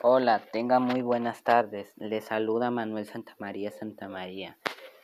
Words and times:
Hola, 0.00 0.42
tenga 0.52 0.78
muy 0.78 1.02
buenas 1.02 1.42
tardes. 1.42 1.92
Les 1.96 2.26
saluda 2.26 2.70
Manuel 2.70 3.04
Santamaría 3.04 3.72
Santamaría. 3.72 4.56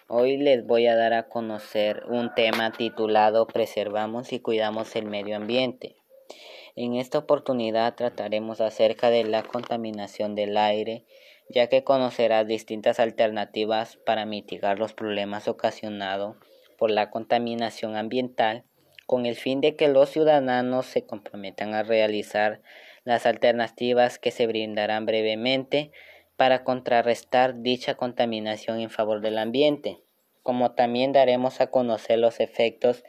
Hoy 0.07 0.37
les 0.37 0.65
voy 0.65 0.87
a 0.87 0.95
dar 0.95 1.15
a 1.15 1.29
conocer 1.29 2.05
un 2.07 2.33
tema 2.33 2.71
titulado 2.71 3.49
Preservamos 3.49 4.33
y 4.33 4.39
cuidamos 4.39 4.95
el 4.95 5.07
medio 5.07 5.35
ambiente. 5.35 5.97
En 6.77 6.95
esta 6.95 7.19
oportunidad 7.19 7.97
trataremos 7.97 8.61
acerca 8.61 9.11
de 9.11 9.25
la 9.25 9.43
contaminación 9.43 10.37
del 10.37 10.57
aire, 10.57 11.07
ya 11.49 11.67
que 11.67 11.83
conocerás 11.83 12.47
distintas 12.47 13.01
alternativas 13.01 13.97
para 13.97 14.27
mitigar 14.27 14.79
los 14.79 14.93
problemas 14.93 15.49
ocasionados 15.49 16.37
por 16.79 16.93
la 16.93 17.11
contaminación 17.11 17.97
ambiental, 17.97 18.63
con 19.07 19.27
el 19.27 19.35
fin 19.35 19.61
de 19.61 19.75
que 19.75 19.89
los 19.89 20.11
ciudadanos 20.11 20.87
se 20.87 21.05
comprometan 21.05 21.75
a 21.75 21.83
realizar 21.83 22.63
las 23.05 23.27
alternativas 23.27 24.19
que 24.19 24.31
se 24.31 24.47
brindarán 24.47 25.07
brevemente 25.07 25.93
para 26.37 26.65
contrarrestar 26.65 27.61
dicha 27.63 27.95
contaminación 27.95 28.81
en 28.81 28.91
favor 28.91 29.21
del 29.21 29.39
ambiente, 29.39 30.01
como 30.43 30.73
también 30.73 31.13
daremos 31.13 31.61
a 31.61 31.69
conocer 31.69 32.19
los 32.19 32.41
efectos 32.41 33.05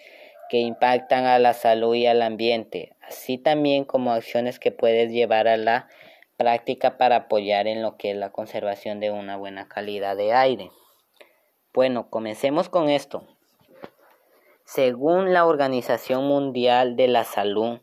que 0.50 0.60
impactan 0.60 1.26
a 1.26 1.40
la 1.40 1.54
salud 1.54 1.96
y 1.96 2.06
al 2.06 2.22
ambiente, 2.22 2.96
así 3.02 3.38
también 3.38 3.84
como 3.84 4.12
acciones 4.12 4.60
que 4.60 4.72
puedes 4.72 5.12
llevar 5.12 5.48
a 5.48 5.58
la 5.58 5.88
práctica 6.38 6.98
para 6.98 7.16
apoyar 7.16 7.68
en 7.68 7.82
lo 7.82 7.98
que 7.98 8.12
es 8.12 8.18
la 8.18 8.32
conservación 8.32 9.00
de 9.00 9.12
una 9.12 9.38
buena 9.38 9.68
calidad 9.68 10.16
de 10.16 10.34
aire. 10.34 10.70
Bueno, 11.74 12.10
comencemos 12.10 12.70
con 12.70 12.90
esto. 12.90 13.28
Según 14.66 15.34
la 15.34 15.46
Organización 15.46 16.28
Mundial 16.28 16.96
de 16.96 17.08
la 17.08 17.24
Salud, 17.24 17.80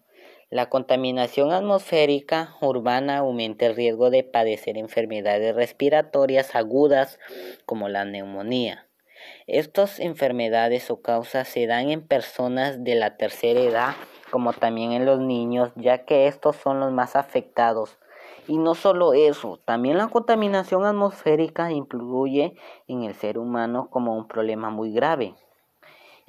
la 0.53 0.69
contaminación 0.69 1.51
atmosférica 1.51 2.57
urbana 2.61 3.17
aumenta 3.17 3.65
el 3.65 3.75
riesgo 3.75 4.11
de 4.11 4.23
padecer 4.23 4.77
enfermedades 4.77 5.57
respiratorias 5.57 6.55
agudas 6.55 7.19
como 7.65 7.89
la 7.89 8.05
neumonía. 8.05 8.87
Estas 9.47 9.99
enfermedades 9.99 10.91
o 10.91 11.01
causas 11.01 11.49
se 11.49 11.67
dan 11.67 11.89
en 11.89 12.07
personas 12.07 12.85
de 12.85 12.97
la 12.97 13.17
tercera 13.17 13.61
edad 13.61 13.95
como 14.31 14.53
también 14.53 14.93
en 14.93 15.07
los 15.07 15.21
niños, 15.21 15.73
ya 15.75 16.05
que 16.05 16.27
estos 16.27 16.57
son 16.57 16.81
los 16.81 16.93
más 16.93 17.17
afectados. 17.17 17.97
Y 18.47 18.59
no 18.59 18.75
solo 18.75 19.15
eso, 19.15 19.59
también 19.65 19.97
la 19.97 20.09
contaminación 20.09 20.85
atmosférica 20.85 21.73
influye 21.73 22.57
en 22.89 23.05
el 23.05 23.15
ser 23.15 23.39
humano 23.39 23.89
como 23.89 24.15
un 24.19 24.29
problema 24.29 24.69
muy 24.69 24.93
grave. 24.93 25.35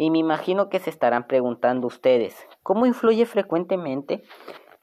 Y 0.04 0.10
me 0.10 0.18
imagino 0.18 0.68
que 0.68 0.80
se 0.80 0.90
estarán 0.90 1.28
preguntando 1.28 1.88
ustedes, 1.88 2.36
¿cómo 2.62 2.86
influye 2.86 3.26
frecuentemente? 3.26 4.22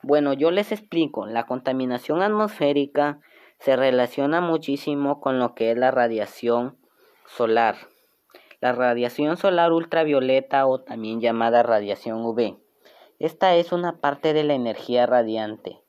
Bueno, 0.01 0.33
yo 0.33 0.49
les 0.49 0.71
explico, 0.71 1.27
la 1.27 1.45
contaminación 1.45 2.23
atmosférica 2.23 3.19
se 3.59 3.75
relaciona 3.75 4.41
muchísimo 4.41 5.21
con 5.21 5.37
lo 5.37 5.53
que 5.53 5.69
es 5.69 5.77
la 5.77 5.91
radiación 5.91 6.79
solar. 7.27 7.75
La 8.61 8.71
radiación 8.71 9.37
solar 9.37 9.73
ultravioleta 9.73 10.65
o 10.65 10.81
también 10.81 11.21
llamada 11.21 11.61
radiación 11.61 12.25
UV. 12.25 12.57
Esta 13.19 13.53
es 13.53 13.71
una 13.71 13.99
parte 13.99 14.33
de 14.33 14.43
la 14.43 14.55
energía 14.55 15.05
radiante. 15.05 15.83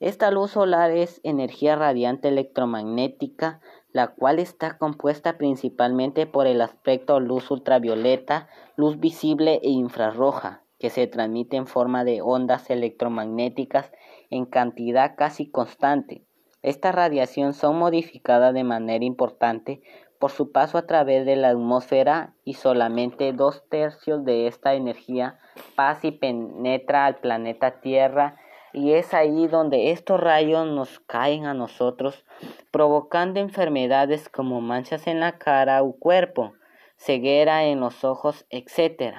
Esta 0.00 0.30
luz 0.30 0.52
solar 0.52 0.92
es 0.92 1.20
energía 1.24 1.76
radiante 1.76 2.28
electromagnética 2.28 3.60
la 3.92 4.08
cual 4.08 4.38
está 4.38 4.78
compuesta 4.78 5.38
principalmente 5.38 6.26
por 6.26 6.46
el 6.46 6.60
aspecto 6.60 7.20
luz 7.20 7.50
ultravioleta, 7.50 8.48
luz 8.76 9.00
visible 9.00 9.60
e 9.62 9.70
infrarroja, 9.70 10.62
que 10.78 10.90
se 10.90 11.06
transmite 11.06 11.56
en 11.56 11.66
forma 11.66 12.04
de 12.04 12.22
ondas 12.22 12.70
electromagnéticas 12.70 13.90
en 14.30 14.46
cantidad 14.46 15.16
casi 15.16 15.50
constante. 15.50 16.24
Esta 16.62 16.92
radiación 16.92 17.54
son 17.54 17.78
modificadas 17.78 18.52
de 18.52 18.64
manera 18.64 19.04
importante 19.04 19.80
por 20.18 20.30
su 20.30 20.50
paso 20.50 20.78
a 20.78 20.86
través 20.86 21.24
de 21.24 21.36
la 21.36 21.50
atmósfera 21.50 22.34
y 22.44 22.54
solamente 22.54 23.32
dos 23.32 23.64
tercios 23.68 24.24
de 24.24 24.48
esta 24.48 24.74
energía 24.74 25.38
pasa 25.76 26.08
y 26.08 26.12
penetra 26.12 27.06
al 27.06 27.16
planeta 27.16 27.80
Tierra 27.80 28.36
y 28.72 28.92
es 28.92 29.14
ahí 29.14 29.46
donde 29.46 29.90
estos 29.90 30.20
rayos 30.20 30.66
nos 30.66 31.00
caen 31.00 31.46
a 31.46 31.54
nosotros, 31.54 32.24
provocando 32.70 33.40
enfermedades 33.40 34.28
como 34.28 34.60
manchas 34.60 35.06
en 35.06 35.20
la 35.20 35.38
cara 35.38 35.82
o 35.82 35.92
cuerpo, 35.92 36.52
ceguera 36.96 37.64
en 37.64 37.80
los 37.80 38.04
ojos, 38.04 38.46
etc. 38.50 39.14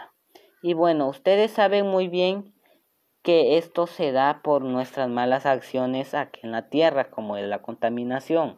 Y 0.61 0.73
bueno, 0.73 1.07
ustedes 1.07 1.51
saben 1.51 1.87
muy 1.87 2.07
bien 2.07 2.53
que 3.21 3.57
esto 3.57 3.87
se 3.87 4.11
da 4.11 4.41
por 4.43 4.63
nuestras 4.63 5.09
malas 5.09 5.45
acciones 5.45 6.13
aquí 6.13 6.41
en 6.43 6.51
la 6.51 6.69
Tierra, 6.69 7.09
como 7.09 7.37
es 7.37 7.47
la 7.47 7.61
contaminación. 7.61 8.55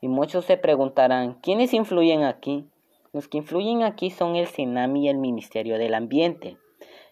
Y 0.00 0.08
muchos 0.08 0.44
se 0.44 0.56
preguntarán, 0.56 1.34
¿quiénes 1.42 1.72
influyen 1.72 2.22
aquí? 2.22 2.68
Los 3.12 3.28
que 3.28 3.38
influyen 3.38 3.82
aquí 3.82 4.10
son 4.10 4.36
el 4.36 4.46
CINAMI 4.46 5.06
y 5.06 5.08
el 5.08 5.18
Ministerio 5.18 5.78
del 5.78 5.94
Ambiente. 5.94 6.58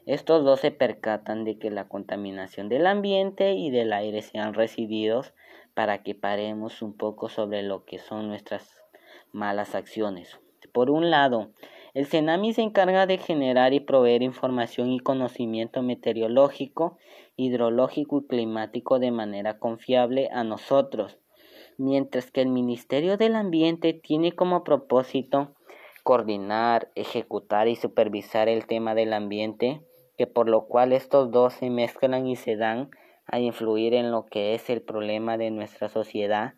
Estos 0.06 0.44
dos 0.44 0.60
se 0.60 0.70
percatan 0.70 1.44
de 1.44 1.58
que 1.58 1.70
la 1.70 1.88
contaminación 1.88 2.68
del 2.68 2.86
ambiente 2.86 3.54
y 3.54 3.70
del 3.70 3.92
aire 3.94 4.20
sean 4.20 4.52
resididos 4.52 5.32
para 5.72 6.02
que 6.02 6.14
paremos 6.14 6.82
un 6.82 6.94
poco 6.94 7.30
sobre 7.30 7.62
lo 7.62 7.86
que 7.86 7.98
son 7.98 8.28
nuestras 8.28 8.82
malas 9.32 9.74
acciones. 9.74 10.38
Por 10.72 10.90
un 10.90 11.10
lado, 11.10 11.52
el 11.94 12.06
CENAMI 12.06 12.52
se 12.52 12.60
encarga 12.60 13.06
de 13.06 13.16
generar 13.16 13.72
y 13.72 13.80
proveer 13.80 14.22
información 14.22 14.92
y 14.92 15.00
conocimiento 15.00 15.82
meteorológico, 15.82 16.98
hidrológico 17.36 18.18
y 18.18 18.26
climático 18.26 18.98
de 18.98 19.10
manera 19.10 19.58
confiable 19.58 20.28
a 20.32 20.44
nosotros, 20.44 21.18
mientras 21.78 22.30
que 22.30 22.42
el 22.42 22.48
Ministerio 22.48 23.16
del 23.16 23.36
Ambiente 23.36 23.94
tiene 23.94 24.32
como 24.32 24.64
propósito 24.64 25.54
coordinar, 26.02 26.90
ejecutar 26.94 27.68
y 27.68 27.76
supervisar 27.76 28.50
el 28.50 28.66
tema 28.66 28.94
del 28.94 29.14
ambiente 29.14 29.80
que 30.16 30.26
por 30.26 30.48
lo 30.48 30.66
cual 30.66 30.92
estos 30.92 31.30
dos 31.30 31.54
se 31.54 31.70
mezclan 31.70 32.26
y 32.26 32.36
se 32.36 32.56
dan 32.56 32.90
a 33.26 33.38
influir 33.38 33.94
en 33.94 34.10
lo 34.10 34.26
que 34.26 34.54
es 34.54 34.68
el 34.70 34.82
problema 34.82 35.36
de 35.36 35.50
nuestra 35.50 35.88
sociedad, 35.88 36.54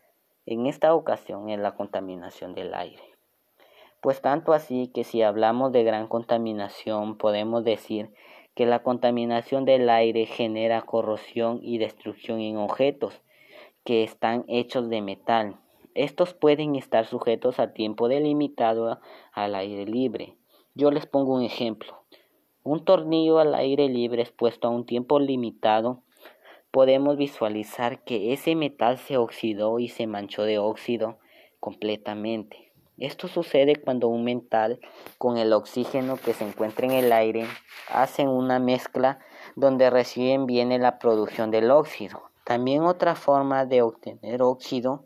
en 0.46 0.66
esta 0.66 0.94
ocasión 0.94 1.48
es 1.48 1.58
la 1.58 1.74
contaminación 1.74 2.54
del 2.54 2.74
aire. 2.74 3.02
Pues 4.00 4.20
tanto 4.20 4.52
así 4.52 4.88
que 4.94 5.04
si 5.04 5.22
hablamos 5.22 5.72
de 5.72 5.82
gran 5.82 6.06
contaminación 6.06 7.18
podemos 7.18 7.64
decir 7.64 8.12
que 8.54 8.66
la 8.66 8.82
contaminación 8.82 9.64
del 9.64 9.90
aire 9.90 10.26
genera 10.26 10.82
corrosión 10.82 11.60
y 11.62 11.78
destrucción 11.78 12.40
en 12.40 12.56
objetos 12.56 13.20
que 13.84 14.02
están 14.02 14.44
hechos 14.48 14.88
de 14.88 15.02
metal. 15.02 15.58
Estos 15.94 16.34
pueden 16.34 16.76
estar 16.76 17.06
sujetos 17.06 17.58
a 17.58 17.72
tiempo 17.72 18.08
delimitado 18.08 19.00
al 19.32 19.54
aire 19.54 19.86
libre. 19.86 20.36
Yo 20.74 20.90
les 20.90 21.06
pongo 21.06 21.34
un 21.34 21.42
ejemplo. 21.42 22.02
Un 22.66 22.84
tornillo 22.84 23.38
al 23.38 23.54
aire 23.54 23.88
libre 23.88 24.22
expuesto 24.22 24.66
a 24.66 24.72
un 24.72 24.86
tiempo 24.86 25.20
limitado, 25.20 26.02
podemos 26.72 27.16
visualizar 27.16 28.02
que 28.02 28.32
ese 28.32 28.56
metal 28.56 28.98
se 28.98 29.18
oxidó 29.18 29.78
y 29.78 29.86
se 29.86 30.08
manchó 30.08 30.42
de 30.42 30.58
óxido 30.58 31.20
completamente. 31.60 32.72
Esto 32.98 33.28
sucede 33.28 33.76
cuando 33.76 34.08
un 34.08 34.24
metal 34.24 34.80
con 35.16 35.36
el 35.38 35.52
oxígeno 35.52 36.16
que 36.16 36.32
se 36.32 36.44
encuentra 36.44 36.86
en 36.86 36.92
el 36.94 37.12
aire 37.12 37.46
hacen 37.88 38.26
una 38.26 38.58
mezcla 38.58 39.20
donde 39.54 39.88
reciben 39.88 40.46
viene 40.46 40.80
la 40.80 40.98
producción 40.98 41.52
del 41.52 41.70
óxido. 41.70 42.32
También 42.44 42.82
otra 42.82 43.14
forma 43.14 43.64
de 43.64 43.82
obtener 43.82 44.42
óxido 44.42 45.04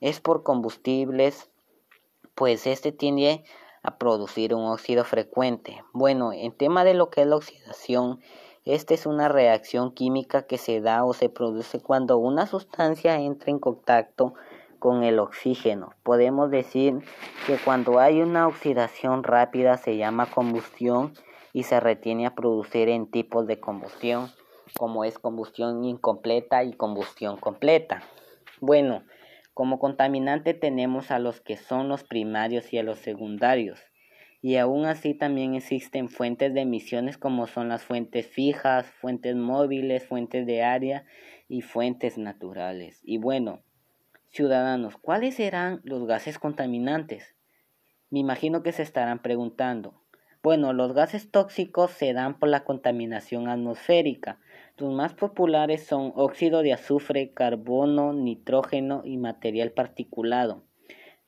es 0.00 0.20
por 0.20 0.42
combustibles, 0.42 1.50
pues 2.34 2.66
este 2.66 2.92
tiene 2.92 3.44
a 3.82 3.96
producir 3.98 4.54
un 4.54 4.64
óxido 4.64 5.04
frecuente. 5.04 5.82
Bueno, 5.92 6.32
en 6.32 6.52
tema 6.52 6.84
de 6.84 6.94
lo 6.94 7.10
que 7.10 7.22
es 7.22 7.26
la 7.26 7.36
oxidación, 7.36 8.20
esta 8.64 8.94
es 8.94 9.06
una 9.06 9.28
reacción 9.28 9.92
química 9.92 10.42
que 10.42 10.58
se 10.58 10.80
da 10.80 11.04
o 11.04 11.14
se 11.14 11.28
produce 11.28 11.80
cuando 11.80 12.18
una 12.18 12.46
sustancia 12.46 13.18
entra 13.18 13.50
en 13.50 13.58
contacto 13.58 14.34
con 14.78 15.02
el 15.02 15.18
oxígeno. 15.18 15.94
Podemos 16.02 16.50
decir 16.50 16.98
que 17.46 17.56
cuando 17.56 17.98
hay 18.00 18.20
una 18.20 18.46
oxidación 18.46 19.22
rápida 19.22 19.76
se 19.76 19.96
llama 19.96 20.26
combustión 20.26 21.14
y 21.52 21.64
se 21.64 21.80
retiene 21.80 22.26
a 22.26 22.34
producir 22.34 22.88
en 22.88 23.10
tipos 23.10 23.46
de 23.46 23.60
combustión, 23.60 24.30
como 24.78 25.04
es 25.04 25.18
combustión 25.18 25.84
incompleta 25.84 26.64
y 26.64 26.72
combustión 26.72 27.36
completa. 27.38 28.02
Bueno, 28.60 29.02
como 29.54 29.78
contaminante 29.78 30.54
tenemos 30.54 31.10
a 31.10 31.18
los 31.18 31.40
que 31.40 31.56
son 31.56 31.88
los 31.88 32.04
primarios 32.04 32.72
y 32.72 32.78
a 32.78 32.82
los 32.82 32.98
secundarios. 32.98 33.80
Y 34.42 34.56
aún 34.56 34.86
así 34.86 35.12
también 35.14 35.54
existen 35.54 36.08
fuentes 36.08 36.54
de 36.54 36.62
emisiones 36.62 37.18
como 37.18 37.46
son 37.46 37.68
las 37.68 37.84
fuentes 37.84 38.26
fijas, 38.26 38.86
fuentes 38.86 39.36
móviles, 39.36 40.06
fuentes 40.06 40.46
de 40.46 40.62
área 40.62 41.04
y 41.48 41.60
fuentes 41.60 42.16
naturales. 42.16 43.00
Y 43.02 43.18
bueno, 43.18 43.62
ciudadanos, 44.28 44.96
¿cuáles 44.96 45.34
serán 45.34 45.80
los 45.84 46.06
gases 46.06 46.38
contaminantes? 46.38 47.34
Me 48.08 48.20
imagino 48.20 48.62
que 48.62 48.72
se 48.72 48.82
estarán 48.82 49.20
preguntando. 49.20 50.00
Bueno, 50.42 50.72
los 50.72 50.94
gases 50.94 51.30
tóxicos 51.30 51.90
se 51.90 52.14
dan 52.14 52.38
por 52.38 52.48
la 52.48 52.64
contaminación 52.64 53.48
atmosférica. 53.48 54.40
Los 54.80 54.94
más 54.94 55.12
populares 55.12 55.84
son 55.84 56.14
óxido 56.16 56.62
de 56.62 56.72
azufre, 56.72 57.34
carbono, 57.34 58.14
nitrógeno 58.14 59.02
y 59.04 59.18
material 59.18 59.72
particulado. 59.72 60.64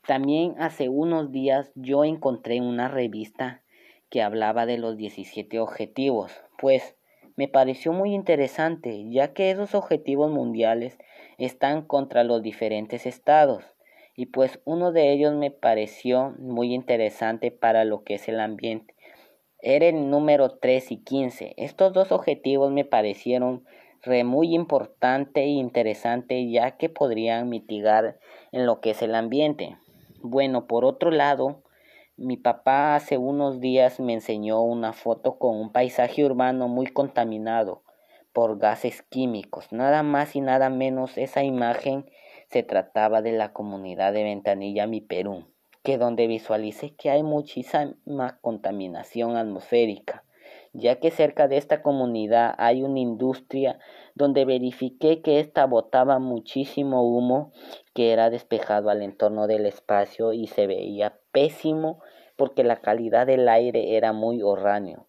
También 0.06 0.54
hace 0.58 0.88
unos 0.88 1.32
días 1.32 1.70
yo 1.74 2.04
encontré 2.04 2.62
una 2.62 2.88
revista 2.88 3.62
que 4.08 4.22
hablaba 4.22 4.64
de 4.64 4.78
los 4.78 4.96
17 4.96 5.60
objetivos, 5.60 6.32
pues 6.58 6.96
me 7.36 7.46
pareció 7.46 7.92
muy 7.92 8.14
interesante, 8.14 9.04
ya 9.10 9.34
que 9.34 9.50
esos 9.50 9.74
objetivos 9.74 10.30
mundiales 10.30 10.96
están 11.36 11.82
contra 11.82 12.24
los 12.24 12.42
diferentes 12.42 13.04
estados, 13.04 13.64
y 14.16 14.26
pues 14.26 14.60
uno 14.64 14.92
de 14.92 15.12
ellos 15.12 15.34
me 15.34 15.50
pareció 15.50 16.34
muy 16.38 16.72
interesante 16.72 17.50
para 17.50 17.84
lo 17.84 18.02
que 18.02 18.14
es 18.14 18.28
el 18.28 18.40
ambiente. 18.40 18.94
Era 19.64 19.86
el 19.86 20.10
número 20.10 20.50
3 20.58 20.90
y 20.90 20.96
15. 20.96 21.54
Estos 21.56 21.92
dos 21.92 22.10
objetivos 22.10 22.72
me 22.72 22.84
parecieron 22.84 23.64
re 24.02 24.24
muy 24.24 24.56
importante 24.56 25.42
e 25.42 25.46
interesante 25.46 26.50
ya 26.50 26.72
que 26.72 26.88
podrían 26.88 27.48
mitigar 27.48 28.18
en 28.50 28.66
lo 28.66 28.80
que 28.80 28.90
es 28.90 29.02
el 29.02 29.14
ambiente. 29.14 29.76
Bueno, 30.20 30.66
por 30.66 30.84
otro 30.84 31.12
lado, 31.12 31.62
mi 32.16 32.36
papá 32.36 32.96
hace 32.96 33.18
unos 33.18 33.60
días 33.60 34.00
me 34.00 34.14
enseñó 34.14 34.62
una 34.62 34.92
foto 34.92 35.38
con 35.38 35.56
un 35.56 35.70
paisaje 35.70 36.24
urbano 36.24 36.66
muy 36.66 36.88
contaminado 36.88 37.84
por 38.32 38.58
gases 38.58 39.02
químicos. 39.02 39.70
Nada 39.70 40.02
más 40.02 40.34
y 40.34 40.40
nada 40.40 40.70
menos 40.70 41.16
esa 41.16 41.44
imagen 41.44 42.06
se 42.50 42.64
trataba 42.64 43.22
de 43.22 43.30
la 43.30 43.52
comunidad 43.52 44.12
de 44.12 44.24
Ventanilla, 44.24 44.88
mi 44.88 45.00
Perú, 45.00 45.51
que 45.82 45.98
donde 45.98 46.26
visualicé 46.26 46.94
que 46.94 47.10
hay 47.10 47.22
muchísima 47.22 48.38
contaminación 48.40 49.36
atmosférica 49.36 50.24
ya 50.72 50.96
que 50.96 51.10
cerca 51.10 51.48
de 51.48 51.58
esta 51.58 51.82
comunidad 51.82 52.54
hay 52.56 52.82
una 52.82 52.98
industria 52.98 53.78
donde 54.14 54.44
verifiqué 54.44 55.20
que 55.20 55.38
ésta 55.38 55.66
botaba 55.66 56.18
muchísimo 56.18 57.02
humo 57.02 57.52
que 57.94 58.12
era 58.12 58.30
despejado 58.30 58.88
al 58.88 59.02
entorno 59.02 59.46
del 59.46 59.66
espacio 59.66 60.32
y 60.32 60.46
se 60.46 60.66
veía 60.66 61.18
pésimo 61.30 62.00
porque 62.36 62.64
la 62.64 62.80
calidad 62.80 63.26
del 63.26 63.48
aire 63.48 63.96
era 63.96 64.12
muy 64.12 64.42
horráneo. 64.42 65.06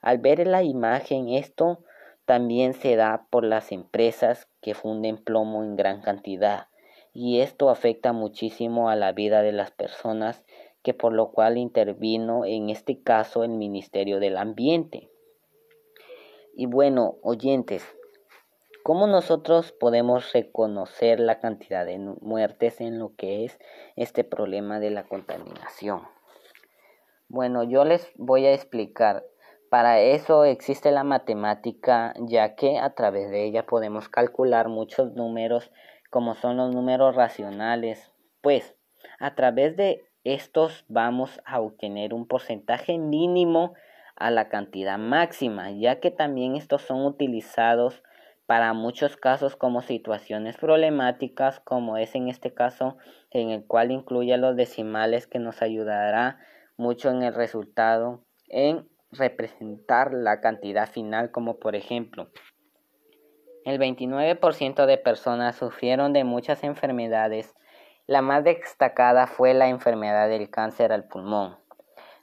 Al 0.00 0.18
ver 0.18 0.46
la 0.46 0.62
imagen 0.62 1.28
esto 1.28 1.84
también 2.24 2.72
se 2.72 2.96
da 2.96 3.26
por 3.30 3.44
las 3.44 3.70
empresas 3.70 4.48
que 4.62 4.74
funden 4.74 5.22
plomo 5.22 5.62
en 5.62 5.76
gran 5.76 6.00
cantidad 6.00 6.68
y 7.12 7.40
esto 7.40 7.70
afecta 7.70 8.12
muchísimo 8.12 8.88
a 8.88 8.96
la 8.96 9.12
vida 9.12 9.42
de 9.42 9.52
las 9.52 9.70
personas 9.70 10.44
que 10.82 10.94
por 10.94 11.12
lo 11.12 11.30
cual 11.30 11.58
intervino 11.58 12.44
en 12.44 12.70
este 12.70 13.02
caso 13.02 13.44
el 13.44 13.50
Ministerio 13.50 14.18
del 14.18 14.36
Ambiente. 14.36 15.10
Y 16.54 16.66
bueno, 16.66 17.16
oyentes, 17.22 17.84
¿cómo 18.82 19.06
nosotros 19.06 19.72
podemos 19.72 20.32
reconocer 20.32 21.20
la 21.20 21.38
cantidad 21.38 21.86
de 21.86 21.98
muertes 21.98 22.80
en 22.80 22.98
lo 22.98 23.14
que 23.14 23.44
es 23.44 23.58
este 23.96 24.24
problema 24.24 24.80
de 24.80 24.90
la 24.90 25.04
contaminación? 25.04 26.02
Bueno, 27.28 27.62
yo 27.62 27.84
les 27.84 28.12
voy 28.16 28.44
a 28.46 28.52
explicar. 28.52 29.24
Para 29.70 30.00
eso 30.00 30.44
existe 30.44 30.90
la 30.90 31.04
matemática, 31.04 32.12
ya 32.18 32.54
que 32.54 32.78
a 32.78 32.94
través 32.94 33.30
de 33.30 33.44
ella 33.44 33.64
podemos 33.64 34.10
calcular 34.10 34.68
muchos 34.68 35.14
números, 35.14 35.72
como 36.12 36.34
son 36.34 36.58
los 36.58 36.74
números 36.74 37.16
racionales. 37.16 38.12
Pues 38.42 38.76
a 39.18 39.34
través 39.34 39.78
de 39.78 40.04
estos 40.24 40.84
vamos 40.86 41.40
a 41.46 41.58
obtener 41.58 42.12
un 42.12 42.28
porcentaje 42.28 42.98
mínimo 42.98 43.72
a 44.14 44.30
la 44.30 44.50
cantidad 44.50 44.98
máxima, 44.98 45.70
ya 45.70 46.00
que 46.00 46.10
también 46.10 46.54
estos 46.54 46.82
son 46.82 47.06
utilizados 47.06 48.02
para 48.44 48.74
muchos 48.74 49.16
casos 49.16 49.56
como 49.56 49.80
situaciones 49.80 50.58
problemáticas, 50.58 51.60
como 51.60 51.96
es 51.96 52.14
en 52.14 52.28
este 52.28 52.52
caso 52.52 52.98
en 53.30 53.48
el 53.48 53.64
cual 53.64 53.90
incluye 53.90 54.36
los 54.36 54.54
decimales 54.54 55.26
que 55.26 55.38
nos 55.38 55.62
ayudará 55.62 56.40
mucho 56.76 57.08
en 57.08 57.22
el 57.22 57.32
resultado 57.32 58.26
en 58.48 58.86
representar 59.12 60.12
la 60.12 60.42
cantidad 60.42 60.90
final, 60.90 61.30
como 61.30 61.58
por 61.58 61.74
ejemplo 61.74 62.28
el 63.64 63.78
29% 63.78 64.86
de 64.86 64.98
personas 64.98 65.56
sufrieron 65.56 66.12
de 66.12 66.24
muchas 66.24 66.64
enfermedades 66.64 67.54
la 68.08 68.20
más 68.20 68.42
destacada 68.42 69.28
fue 69.28 69.54
la 69.54 69.68
enfermedad 69.68 70.28
del 70.28 70.50
cáncer 70.50 70.92
al 70.92 71.04
pulmón. 71.04 71.56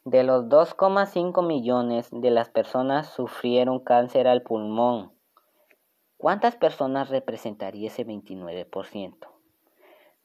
De 0.04 0.24
los 0.24 0.46
2,5 0.46 1.46
millones 1.46 2.10
de 2.12 2.32
las 2.32 2.50
personas 2.50 3.08
sufrieron 3.08 3.80
cáncer 3.80 4.28
al 4.28 4.42
pulmón, 4.42 5.14
¿cuántas 6.18 6.58
personas 6.58 7.10
representaría 7.10 7.88
ese 7.88 8.06
29%? 8.06 9.16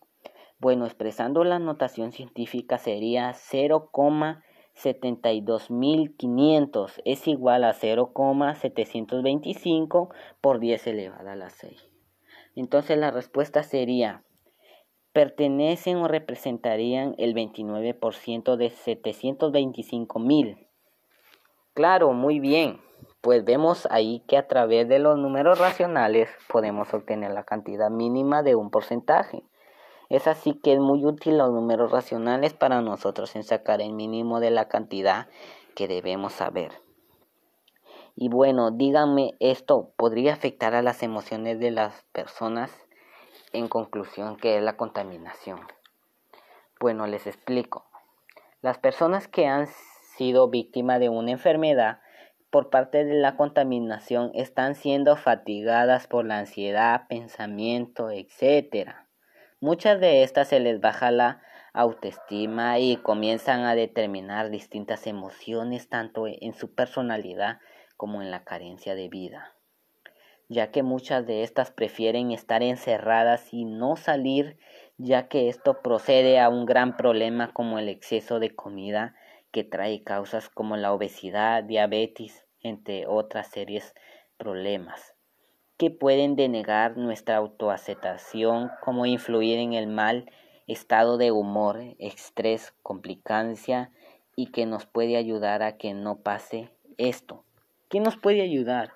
Bueno, 0.62 0.86
expresando 0.86 1.42
la 1.42 1.58
notación 1.58 2.12
científica 2.12 2.78
sería 2.78 3.34
0,725 3.34 4.52
72.500 4.74 7.02
es 7.04 7.28
igual 7.28 7.64
a 7.64 7.74
0,725 7.74 10.08
por 10.40 10.60
10 10.60 10.86
elevada 10.86 11.32
a 11.32 11.36
la 11.36 11.50
6. 11.50 11.90
Entonces 12.54 12.96
la 12.96 13.10
respuesta 13.10 13.64
sería, 13.64 14.22
pertenecen 15.12 15.98
o 15.98 16.08
representarían 16.08 17.14
el 17.18 17.34
29% 17.34 18.56
de 18.56 18.70
725.000. 18.70 20.68
Claro, 21.74 22.12
muy 22.12 22.40
bien. 22.40 22.80
Pues 23.20 23.44
vemos 23.44 23.86
ahí 23.90 24.24
que 24.26 24.38
a 24.38 24.48
través 24.48 24.88
de 24.88 25.00
los 25.00 25.18
números 25.18 25.58
racionales 25.58 26.30
podemos 26.48 26.94
obtener 26.94 27.32
la 27.32 27.44
cantidad 27.44 27.90
mínima 27.90 28.42
de 28.42 28.54
un 28.54 28.70
porcentaje. 28.70 29.42
Es 30.12 30.26
así 30.26 30.52
que 30.52 30.74
es 30.74 30.78
muy 30.78 31.06
útil 31.06 31.38
los 31.38 31.50
números 31.52 31.90
racionales 31.90 32.52
para 32.52 32.82
nosotros 32.82 33.34
en 33.34 33.44
sacar 33.44 33.80
el 33.80 33.94
mínimo 33.94 34.40
de 34.40 34.50
la 34.50 34.68
cantidad 34.68 35.26
que 35.74 35.88
debemos 35.88 36.34
saber. 36.34 36.70
Y 38.14 38.28
bueno, 38.28 38.70
díganme, 38.72 39.32
¿esto 39.40 39.94
podría 39.96 40.34
afectar 40.34 40.74
a 40.74 40.82
las 40.82 41.02
emociones 41.02 41.60
de 41.60 41.70
las 41.70 42.04
personas? 42.12 42.70
En 43.54 43.68
conclusión, 43.68 44.36
¿qué 44.36 44.58
es 44.58 44.62
la 44.62 44.76
contaminación? 44.76 45.60
Bueno, 46.78 47.06
les 47.06 47.26
explico. 47.26 47.86
Las 48.60 48.76
personas 48.76 49.28
que 49.28 49.46
han 49.46 49.66
sido 50.14 50.50
víctimas 50.50 51.00
de 51.00 51.08
una 51.08 51.30
enfermedad 51.30 52.00
por 52.50 52.68
parte 52.68 53.06
de 53.06 53.14
la 53.14 53.38
contaminación 53.38 54.30
están 54.34 54.74
siendo 54.74 55.16
fatigadas 55.16 56.06
por 56.06 56.26
la 56.26 56.36
ansiedad, 56.36 57.08
pensamiento, 57.08 58.10
etcétera. 58.10 59.01
Muchas 59.62 60.00
de 60.00 60.24
estas 60.24 60.48
se 60.48 60.58
les 60.58 60.80
baja 60.80 61.12
la 61.12 61.40
autoestima 61.72 62.80
y 62.80 62.96
comienzan 62.96 63.60
a 63.60 63.76
determinar 63.76 64.50
distintas 64.50 65.06
emociones 65.06 65.88
tanto 65.88 66.24
en 66.26 66.52
su 66.52 66.74
personalidad 66.74 67.60
como 67.96 68.22
en 68.22 68.32
la 68.32 68.42
carencia 68.42 68.96
de 68.96 69.08
vida, 69.08 69.54
ya 70.48 70.72
que 70.72 70.82
muchas 70.82 71.28
de 71.28 71.44
estas 71.44 71.70
prefieren 71.70 72.32
estar 72.32 72.64
encerradas 72.64 73.54
y 73.54 73.64
no 73.64 73.94
salir, 73.94 74.58
ya 74.98 75.28
que 75.28 75.48
esto 75.48 75.80
procede 75.80 76.40
a 76.40 76.48
un 76.48 76.66
gran 76.66 76.96
problema 76.96 77.52
como 77.52 77.78
el 77.78 77.88
exceso 77.88 78.40
de 78.40 78.56
comida 78.56 79.14
que 79.52 79.62
trae 79.62 80.02
causas 80.02 80.48
como 80.48 80.76
la 80.76 80.92
obesidad, 80.92 81.62
diabetes, 81.62 82.48
entre 82.62 83.06
otras 83.06 83.46
series 83.46 83.94
problemas 84.38 85.11
que 85.82 85.90
pueden 85.90 86.36
denegar 86.36 86.96
nuestra 86.96 87.38
autoaceptación, 87.38 88.70
como 88.82 89.04
influir 89.04 89.58
en 89.58 89.72
el 89.72 89.88
mal 89.88 90.30
estado 90.68 91.18
de 91.18 91.32
humor, 91.32 91.80
estrés, 91.98 92.72
complicancia 92.84 93.90
y 94.36 94.52
que 94.52 94.64
nos 94.64 94.86
puede 94.86 95.16
ayudar 95.16 95.64
a 95.64 95.78
que 95.78 95.92
no 95.92 96.18
pase 96.20 96.70
esto. 96.98 97.42
¿Qué 97.88 97.98
nos 97.98 98.16
puede 98.16 98.42
ayudar? 98.42 98.92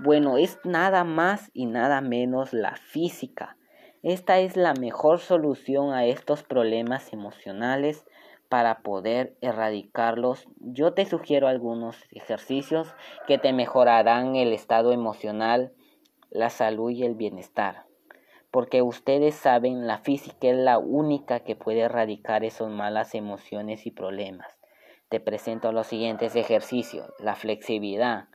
Bueno, 0.00 0.38
es 0.38 0.60
nada 0.62 1.02
más 1.02 1.50
y 1.52 1.66
nada 1.66 2.00
menos 2.00 2.52
la 2.52 2.76
física. 2.76 3.56
Esta 4.04 4.38
es 4.38 4.56
la 4.56 4.74
mejor 4.74 5.18
solución 5.18 5.92
a 5.92 6.04
estos 6.04 6.44
problemas 6.44 7.12
emocionales 7.12 8.04
para 8.48 8.82
poder 8.82 9.36
erradicarlos, 9.40 10.46
yo 10.58 10.92
te 10.92 11.06
sugiero 11.06 11.48
algunos 11.48 11.96
ejercicios 12.10 12.94
que 13.26 13.38
te 13.38 13.52
mejorarán 13.52 14.36
el 14.36 14.52
estado 14.52 14.92
emocional, 14.92 15.72
la 16.30 16.50
salud 16.50 16.90
y 16.90 17.04
el 17.04 17.14
bienestar. 17.14 17.84
Porque 18.50 18.82
ustedes 18.82 19.34
saben, 19.34 19.86
la 19.86 19.98
física 19.98 20.48
es 20.48 20.56
la 20.56 20.78
única 20.78 21.40
que 21.40 21.56
puede 21.56 21.80
erradicar 21.80 22.44
esas 22.44 22.68
malas 22.68 23.14
emociones 23.14 23.86
y 23.86 23.90
problemas. 23.90 24.58
Te 25.08 25.20
presento 25.20 25.72
los 25.72 25.86
siguientes 25.86 26.36
ejercicios. 26.36 27.12
La 27.18 27.34
flexibilidad. 27.34 28.28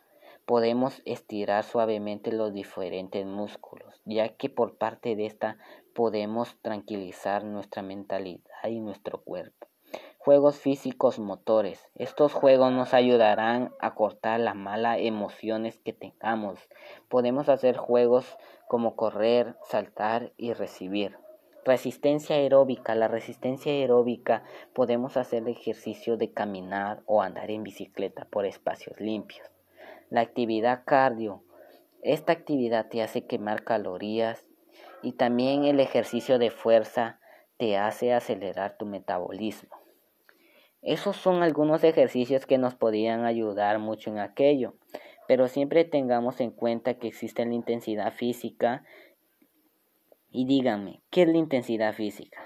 Podemos 0.46 1.02
estirar 1.06 1.64
suavemente 1.64 2.32
los 2.32 2.54
diferentes 2.54 3.26
músculos, 3.26 4.02
ya 4.06 4.36
que 4.36 4.50
por 4.50 4.78
parte 4.78 5.16
de 5.16 5.26
esta 5.26 5.58
podemos 5.94 6.56
tranquilizar 6.62 7.44
nuestra 7.44 7.82
mentalidad 7.82 8.68
y 8.70 8.80
nuestro 8.80 9.24
cuerpo. 9.24 9.68
Juegos 10.26 10.58
físicos 10.58 11.20
motores. 11.20 11.88
Estos 11.94 12.34
juegos 12.34 12.72
nos 12.72 12.96
ayudarán 12.96 13.76
a 13.80 13.94
cortar 13.94 14.40
las 14.40 14.56
malas 14.56 14.98
emociones 15.00 15.78
que 15.78 15.94
tengamos. 15.94 16.58
Podemos 17.10 17.48
hacer 17.48 17.78
juegos 17.78 18.36
como 18.68 18.96
correr, 18.96 19.56
saltar 19.70 20.34
y 20.36 20.54
recibir. 20.54 21.16
Resistencia 21.64 22.38
aeróbica. 22.38 22.96
La 22.96 23.08
resistencia 23.08 23.72
aeróbica 23.72 24.44
podemos 24.74 25.16
hacer 25.16 25.48
ejercicio 25.48 26.18
de 26.18 26.34
caminar 26.34 27.04
o 27.06 27.22
andar 27.22 27.52
en 27.52 27.62
bicicleta 27.62 28.26
por 28.26 28.48
espacios 28.48 29.00
limpios. 29.00 29.48
La 30.10 30.22
actividad 30.22 30.86
cardio. 30.86 31.44
Esta 32.02 32.32
actividad 32.32 32.88
te 32.88 33.04
hace 33.04 33.28
quemar 33.28 33.64
calorías 33.64 34.48
y 35.04 35.12
también 35.12 35.66
el 35.66 35.80
ejercicio 35.80 36.40
de 36.40 36.50
fuerza 36.50 37.20
te 37.58 37.78
hace 37.78 38.12
acelerar 38.12 38.76
tu 38.80 38.88
metabolismo. 38.88 39.85
Esos 40.86 41.18
son 41.18 41.42
algunos 41.42 41.84
ejercicios 41.84 42.46
que 42.46 42.60
nos 42.60 42.76
podrían 42.76 43.26
ayudar 43.26 43.80
mucho 43.80 44.12
en 44.12 44.20
aquello, 44.20 44.76
pero 45.28 45.48
siempre 45.48 45.84
tengamos 45.84 46.40
en 46.40 46.52
cuenta 46.52 46.94
que 46.94 47.08
existe 47.08 47.44
la 47.44 47.56
intensidad 47.56 48.14
física. 48.14 48.84
Y 50.30 50.46
díganme, 50.46 51.02
¿qué 51.10 51.24
es 51.24 51.28
la 51.28 51.38
intensidad 51.38 51.94
física? 51.96 52.40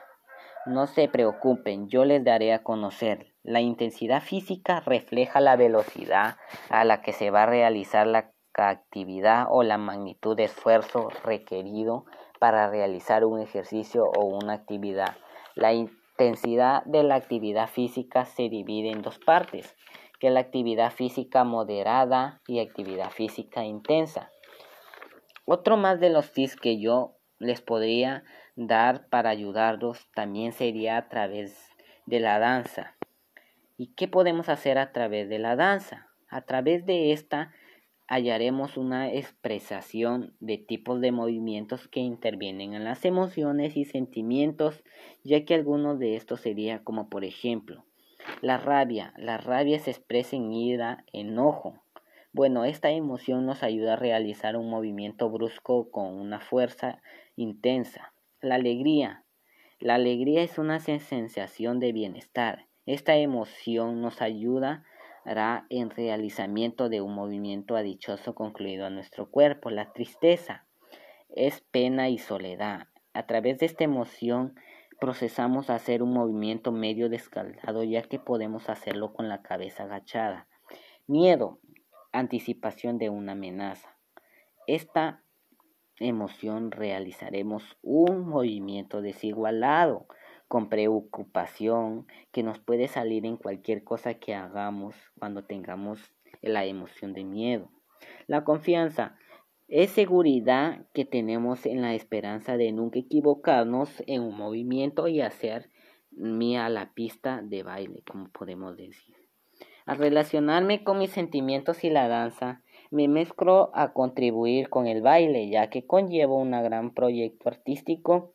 No 0.66 0.88
se 0.88 1.10
preocupen, 1.10 1.90
yo 1.90 2.06
les 2.06 2.24
daré 2.24 2.54
a 2.54 2.64
conocer. 2.64 3.34
La 3.44 3.60
intensidad 3.60 4.22
física 4.22 4.80
refleja 4.80 5.42
la 5.42 5.58
velocidad 5.58 6.38
a 6.70 6.86
la 6.86 7.02
que 7.02 7.12
se 7.12 7.32
va 7.32 7.44
a 7.44 7.48
realizar 7.48 8.08
la 8.08 8.32
actividad 8.54 9.48
o 9.50 9.64
la 9.64 9.78
magnitud 9.78 10.38
de 10.38 10.46
esfuerzo 10.46 11.10
requerido 11.26 12.06
para 12.40 12.70
realizar 12.70 13.26
un 13.26 13.42
ejercicio 13.42 14.06
o 14.06 14.24
una 14.24 14.54
actividad. 14.54 15.18
La 15.56 15.74
intensidad 16.20 16.84
de 16.84 17.04
la 17.04 17.16
actividad 17.16 17.70
física 17.70 18.26
se 18.26 18.50
divide 18.50 18.92
en 18.92 19.02
dos 19.02 19.20
partes, 19.20 19.78
que 20.20 20.30
la 20.30 20.42
actividad 20.42 20.92
física 20.92 21.46
moderada 21.46 22.42
y 22.46 22.60
actividad 22.60 23.10
física 23.10 23.64
intensa. 23.64 24.30
Otro 25.46 25.78
más 25.78 26.02
de 26.02 26.10
los 26.10 26.34
tips 26.34 26.58
que 26.58 26.78
yo 26.78 27.16
les 27.40 27.62
podría 27.62 28.26
dar 28.58 29.08
para 29.08 29.30
ayudarlos 29.30 30.10
también 30.14 30.52
sería 30.52 30.98
a 30.98 31.08
través 31.08 31.70
de 32.06 32.20
la 32.20 32.38
danza. 32.38 32.98
¿Y 33.78 33.94
qué 33.94 34.10
podemos 34.10 34.50
hacer 34.50 34.78
a 34.78 34.92
través 34.92 35.30
de 35.30 35.40
la 35.40 35.56
danza? 35.56 36.10
A 36.28 36.42
través 36.42 36.86
de 36.86 37.14
esta 37.14 37.54
hallaremos 38.10 38.76
una 38.76 39.14
expresación 39.14 40.34
de 40.40 40.58
tipos 40.58 41.00
de 41.00 41.12
movimientos 41.12 41.88
que 41.88 42.00
intervienen 42.00 42.74
en 42.74 42.84
las 42.84 43.06
emociones 43.06 43.78
y 43.78 43.86
sentimientos, 43.86 44.84
ya 45.24 45.46
que 45.46 45.54
algunos 45.54 46.00
de 46.00 46.16
estos 46.16 46.42
sería 46.42 46.84
como 46.84 47.08
por 47.08 47.24
ejemplo 47.24 47.86
la 48.42 48.58
rabia. 48.58 49.14
La 49.18 49.38
rabia 49.38 49.80
se 49.80 49.92
expresa 49.92 50.36
en 50.36 50.52
ira, 50.52 51.06
enojo. 51.14 51.84
Bueno, 52.34 52.66
esta 52.66 52.90
emoción 52.90 53.46
nos 53.46 53.64
ayuda 53.64 53.94
a 53.94 53.98
realizar 53.98 54.58
un 54.58 54.70
movimiento 54.70 55.30
brusco 55.30 55.92
con 55.92 56.14
una 56.16 56.40
fuerza 56.40 57.02
intensa. 57.36 58.14
La 58.42 58.56
alegría. 58.56 59.24
La 59.80 59.96
alegría 59.96 60.42
es 60.42 60.58
una 60.58 60.80
sensación 60.80 61.80
de 61.80 61.92
bienestar. 61.92 62.68
Esta 62.86 63.16
emoción 63.18 64.02
nos 64.02 64.22
ayuda 64.22 64.84
en 65.70 65.92
realizamiento 65.92 66.90
de 66.90 67.02
un 67.02 67.14
movimiento 67.14 67.76
adichoso 67.76 68.34
concluido 68.34 68.88
a 68.88 68.90
nuestro 68.90 69.30
cuerpo. 69.30 69.70
La 69.70 69.94
tristeza 69.94 70.66
es 71.30 71.62
pena 71.62 72.10
y 72.10 72.18
soledad. 72.18 72.88
A 73.14 73.28
través 73.28 73.60
de 73.60 73.68
esta 73.68 73.84
emoción 73.84 74.56
procesamos 75.00 75.70
hacer 75.70 76.02
un 76.02 76.14
movimiento 76.14 76.72
medio 76.72 77.10
descaldado 77.10 77.84
ya 77.84 78.02
que 78.02 78.18
podemos 78.18 78.70
hacerlo 78.70 79.14
con 79.14 79.30
la 79.30 79.44
cabeza 79.44 79.84
agachada. 79.84 80.48
Miedo, 81.06 81.60
anticipación 82.12 82.98
de 82.98 83.12
una 83.12 83.34
amenaza. 83.34 84.00
Esta 84.66 85.24
emoción 86.00 86.72
realizaremos 86.72 87.78
un 87.84 88.28
movimiento 88.28 89.04
desigualado 89.04 90.08
con 90.50 90.68
preocupación 90.68 92.08
que 92.32 92.42
nos 92.42 92.60
puede 92.60 92.88
salir 92.88 93.26
en 93.26 93.38
cualquier 93.38 93.84
cosa 93.84 94.16
que 94.16 94.34
hagamos 94.34 94.96
cuando 95.18 95.46
tengamos 95.46 96.12
la 96.42 96.66
emoción 96.66 97.14
de 97.14 97.24
miedo. 97.24 97.70
La 98.26 98.44
confianza 98.44 99.16
es 99.68 99.92
seguridad 99.92 100.88
que 100.94 101.06
tenemos 101.06 101.68
en 101.68 101.84
la 101.84 101.94
esperanza 101.94 102.58
de 102.58 102.72
nunca 102.72 102.98
equivocarnos 102.98 104.04
en 104.08 104.24
un 104.24 104.36
movimiento 104.36 105.08
y 105.08 105.22
hacer 105.22 105.70
mía 106.10 106.68
la 106.70 106.96
pista 106.96 107.44
de 107.44 107.62
baile, 107.62 108.02
como 108.10 108.30
podemos 108.30 108.76
decir. 108.76 109.16
Al 109.86 110.00
relacionarme 110.00 110.84
con 110.84 110.98
mis 110.98 111.12
sentimientos 111.12 111.84
y 111.84 111.92
la 111.92 112.08
danza, 112.08 112.64
me 112.90 113.08
mezclo 113.08 113.70
a 113.76 113.94
contribuir 113.94 114.70
con 114.70 114.88
el 114.88 115.04
baile, 115.04 115.48
ya 115.52 115.70
que 115.70 115.86
conllevo 115.86 116.40
un 116.40 116.52
gran 116.52 116.96
proyecto 116.96 117.50
artístico 117.50 118.34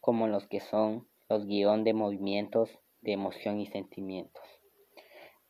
como 0.00 0.28
los 0.28 0.46
que 0.46 0.60
son 0.60 1.08
los 1.28 1.46
guion 1.46 1.84
de 1.84 1.94
movimientos 1.94 2.78
de 3.00 3.12
emoción 3.12 3.60
y 3.60 3.66
sentimientos. 3.66 4.44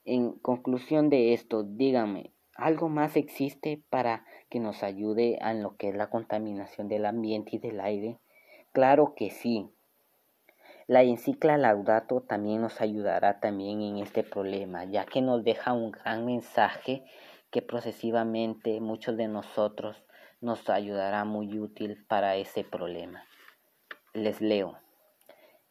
En 0.04 0.33
conclusión 0.33 1.11
de 1.11 1.35
esto, 1.35 1.64
dígame, 1.64 2.33
¿algo 2.54 2.88
más 2.88 3.16
existe 3.16 3.83
para 3.90 4.25
que 4.49 4.61
nos 4.61 4.83
ayude 4.83 5.38
en 5.40 5.62
lo 5.62 5.76
que 5.76 5.88
es 5.88 5.97
la 5.97 6.11
contaminación 6.11 6.88
del 6.88 7.06
ambiente 7.06 7.56
y 7.56 7.59
del 7.59 7.80
aire? 7.80 8.18
Claro 8.73 9.14
que 9.16 9.30
sí. 9.30 9.68
La 10.87 11.02
encicla 11.02 11.59
Laudato 11.59 12.21
también 12.21 12.61
nos 12.61 12.80
ayudará 12.80 13.40
también 13.40 13.83
en 13.83 13.99
este 13.99 14.23
problema, 14.23 14.85
ya 14.85 15.04
que 15.04 15.21
nos 15.21 15.42
deja 15.42 15.73
un 15.73 15.90
gran 15.90 16.25
mensaje 16.25 17.04
que 17.50 17.62
procesivamente 17.62 18.80
muchos 18.80 19.16
de 19.16 19.26
nosotros 19.26 20.04
nos 20.40 20.68
ayudará 20.71 21.25
muy 21.25 21.59
útil 21.59 22.04
para 22.06 22.37
ese 22.37 22.62
problema. 22.62 23.25
Les 24.12 24.40
leo. 24.40 24.86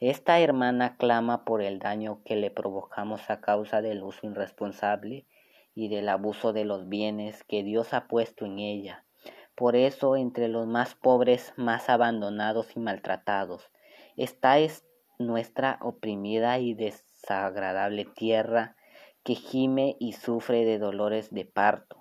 Esta 0.01 0.39
hermana 0.39 0.97
clama 0.97 1.45
por 1.45 1.61
el 1.61 1.79
daño 1.79 2.21
que 2.25 2.35
le 2.35 2.51
provocamos 2.51 3.29
a 3.29 3.39
causa 3.39 3.81
del 3.81 4.03
uso 4.03 4.27
irresponsable 4.27 5.25
y 5.73 5.87
del 5.87 6.09
abuso 6.09 6.51
de 6.51 6.65
los 6.65 6.89
bienes 6.89 7.43
que 7.45 7.63
Dios 7.63 7.93
ha 7.93 8.07
puesto 8.07 8.45
en 8.45 8.59
ella. 8.59 9.05
Por 9.55 9.77
eso, 9.77 10.17
entre 10.17 10.49
los 10.49 10.67
más 10.67 10.95
pobres, 10.95 11.53
más 11.55 11.89
abandonados 11.89 12.75
y 12.75 12.79
maltratados, 12.79 13.71
está 14.17 14.59
es 14.59 14.85
nuestra 15.17 15.79
oprimida 15.81 16.59
y 16.59 16.73
desagradable 16.73 18.03
tierra 18.03 18.75
que 19.23 19.35
gime 19.35 19.95
y 19.99 20.11
sufre 20.11 20.65
de 20.65 20.77
dolores 20.77 21.33
de 21.33 21.45
parto. 21.45 21.97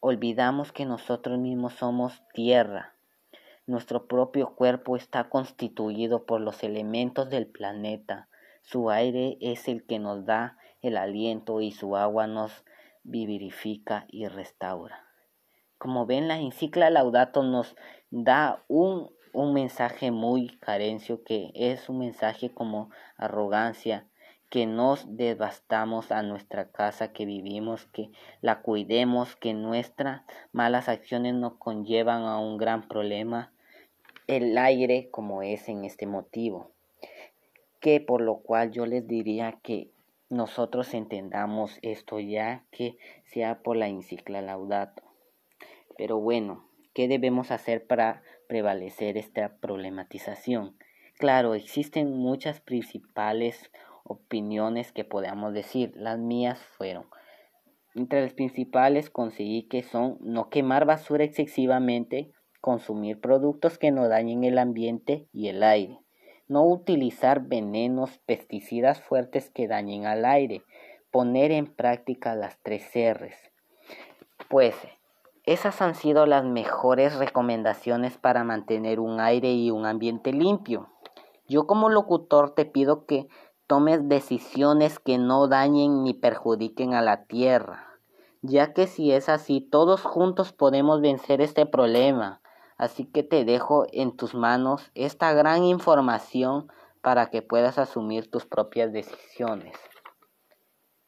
Olvidamos 0.00 0.70
que 0.70 0.84
nosotros 0.84 1.38
mismos 1.38 1.72
somos 1.72 2.22
tierra, 2.34 2.95
nuestro 3.66 4.06
propio 4.06 4.54
cuerpo 4.54 4.96
está 4.96 5.28
constituido 5.28 6.24
por 6.24 6.40
los 6.40 6.62
elementos 6.62 7.28
del 7.28 7.46
planeta. 7.46 8.28
Su 8.62 8.90
aire 8.90 9.38
es 9.40 9.66
el 9.68 9.84
que 9.84 9.98
nos 9.98 10.24
da 10.24 10.56
el 10.82 10.96
aliento 10.96 11.60
y 11.60 11.72
su 11.72 11.96
agua 11.96 12.26
nos 12.26 12.64
vivifica 13.02 14.06
y 14.08 14.26
restaura. 14.28 15.04
Como 15.78 16.06
ven, 16.06 16.28
la 16.28 16.38
encicla 16.38 16.90
Laudato 16.90 17.42
nos 17.42 17.76
da 18.10 18.64
un, 18.68 19.10
un 19.32 19.52
mensaje 19.52 20.10
muy 20.10 20.56
carencio, 20.58 21.22
que 21.24 21.50
es 21.54 21.88
un 21.88 21.98
mensaje 21.98 22.52
como 22.54 22.90
arrogancia, 23.16 24.06
que 24.48 24.66
nos 24.66 25.16
devastamos 25.16 26.12
a 26.12 26.22
nuestra 26.22 26.70
casa 26.70 27.12
que 27.12 27.26
vivimos, 27.26 27.86
que 27.86 28.10
la 28.40 28.62
cuidemos, 28.62 29.34
que 29.34 29.54
nuestras 29.54 30.22
malas 30.52 30.88
acciones 30.88 31.34
nos 31.34 31.56
conllevan 31.56 32.22
a 32.22 32.38
un 32.38 32.56
gran 32.56 32.86
problema 32.86 33.52
el 34.26 34.58
aire 34.58 35.08
como 35.10 35.42
es 35.42 35.68
en 35.68 35.84
este 35.84 36.06
motivo. 36.06 36.72
Que 37.80 38.00
por 38.00 38.20
lo 38.20 38.38
cual 38.38 38.72
yo 38.72 38.86
les 38.86 39.06
diría 39.06 39.58
que 39.62 39.90
nosotros 40.28 40.92
entendamos 40.94 41.78
esto 41.82 42.18
ya 42.18 42.64
que 42.70 42.96
sea 43.24 43.62
por 43.62 43.76
la 43.76 43.88
encicla 43.88 44.42
laudato. 44.42 45.02
Pero 45.96 46.18
bueno, 46.18 46.68
¿qué 46.94 47.06
debemos 47.08 47.50
hacer 47.50 47.86
para 47.86 48.22
prevalecer 48.48 49.16
esta 49.16 49.56
problematización? 49.58 50.76
Claro, 51.18 51.54
existen 51.54 52.10
muchas 52.10 52.60
principales 52.60 53.70
opiniones 54.04 54.92
que 54.92 55.04
podamos 55.04 55.54
decir. 55.54 55.92
Las 55.96 56.18
mías 56.18 56.60
fueron, 56.76 57.06
entre 57.94 58.20
las 58.20 58.34
principales 58.34 59.08
conseguí 59.08 59.62
que 59.62 59.82
son 59.82 60.18
no 60.20 60.50
quemar 60.50 60.84
basura 60.84 61.24
excesivamente, 61.24 62.30
consumir 62.66 63.20
productos 63.20 63.78
que 63.78 63.92
no 63.92 64.08
dañen 64.08 64.42
el 64.42 64.58
ambiente 64.58 65.28
y 65.32 65.46
el 65.46 65.62
aire, 65.62 66.00
no 66.48 66.64
utilizar 66.66 67.42
venenos, 67.42 68.18
pesticidas 68.26 69.00
fuertes 69.00 69.50
que 69.50 69.68
dañen 69.68 70.04
al 70.04 70.24
aire, 70.24 70.64
poner 71.12 71.52
en 71.52 71.72
práctica 71.72 72.34
las 72.34 72.58
tres 72.64 72.90
R's. 72.92 73.36
Pues 74.50 74.74
esas 75.44 75.80
han 75.80 75.94
sido 75.94 76.26
las 76.26 76.44
mejores 76.44 77.14
recomendaciones 77.14 78.18
para 78.18 78.42
mantener 78.42 78.98
un 78.98 79.20
aire 79.20 79.52
y 79.52 79.70
un 79.70 79.86
ambiente 79.86 80.32
limpio. 80.32 80.88
Yo 81.46 81.68
como 81.68 81.88
locutor 81.88 82.50
te 82.56 82.64
pido 82.64 83.06
que 83.06 83.28
tomes 83.68 84.08
decisiones 84.08 84.98
que 84.98 85.18
no 85.18 85.46
dañen 85.46 86.02
ni 86.02 86.14
perjudiquen 86.14 86.94
a 86.94 87.00
la 87.00 87.26
tierra, 87.26 87.86
ya 88.42 88.72
que 88.72 88.88
si 88.88 89.12
es 89.12 89.28
así, 89.28 89.60
todos 89.60 90.02
juntos 90.02 90.52
podemos 90.52 91.00
vencer 91.00 91.40
este 91.40 91.64
problema. 91.64 92.40
Así 92.76 93.06
que 93.06 93.22
te 93.22 93.44
dejo 93.44 93.86
en 93.92 94.16
tus 94.16 94.34
manos 94.34 94.90
esta 94.94 95.32
gran 95.32 95.64
información 95.64 96.70
para 97.00 97.30
que 97.30 97.40
puedas 97.42 97.78
asumir 97.78 98.30
tus 98.30 98.44
propias 98.44 98.92
decisiones. 98.92 99.76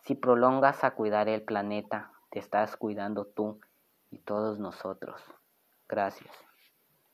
Si 0.04 0.14
prolongas 0.14 0.84
a 0.84 0.92
cuidar 0.92 1.28
el 1.28 1.42
planeta, 1.42 2.12
te 2.30 2.38
estás 2.38 2.76
cuidando 2.76 3.26
tú 3.26 3.60
y 4.10 4.18
todos 4.20 4.58
nosotros. 4.58 5.20
Gracias. 5.87 6.48